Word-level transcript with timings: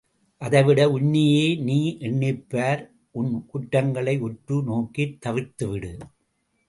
அதைவிட 0.41 0.89
உன்னையே 0.91 1.43
நீ 1.59 1.97
எண்ணிப்பார் 1.99 2.81
உன் 3.11 3.45
குற்றங்களை 3.45 4.17
உற்று 4.19 4.63
நோக்கித் 4.63 5.17
தவிர்த்துவிடு! 5.25 5.93